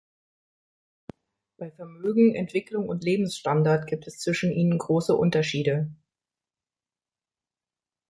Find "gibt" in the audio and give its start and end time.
3.85-4.07